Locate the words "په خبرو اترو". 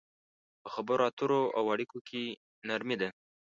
0.63-1.41